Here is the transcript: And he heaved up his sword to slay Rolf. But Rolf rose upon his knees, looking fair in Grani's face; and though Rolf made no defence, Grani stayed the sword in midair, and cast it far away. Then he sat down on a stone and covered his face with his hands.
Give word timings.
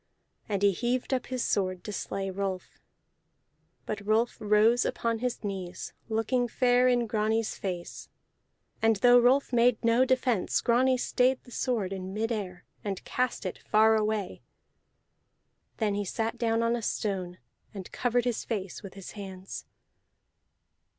And 0.49 0.63
he 0.63 0.71
heaved 0.71 1.13
up 1.13 1.27
his 1.27 1.43
sword 1.43 1.83
to 1.83 1.93
slay 1.93 2.31
Rolf. 2.31 2.79
But 3.85 4.03
Rolf 4.03 4.35
rose 4.41 4.83
upon 4.83 5.19
his 5.19 5.43
knees, 5.43 5.93
looking 6.09 6.47
fair 6.47 6.87
in 6.87 7.05
Grani's 7.05 7.53
face; 7.55 8.09
and 8.81 8.95
though 8.95 9.19
Rolf 9.19 9.53
made 9.53 9.77
no 9.85 10.03
defence, 10.03 10.59
Grani 10.59 10.97
stayed 10.97 11.43
the 11.43 11.51
sword 11.51 11.93
in 11.93 12.15
midair, 12.15 12.65
and 12.83 13.05
cast 13.05 13.45
it 13.45 13.59
far 13.59 13.95
away. 13.95 14.41
Then 15.77 15.93
he 15.93 16.03
sat 16.05 16.39
down 16.39 16.63
on 16.63 16.75
a 16.75 16.81
stone 16.81 17.37
and 17.71 17.91
covered 17.91 18.25
his 18.25 18.43
face 18.43 18.81
with 18.81 18.95
his 18.95 19.11
hands. 19.11 19.65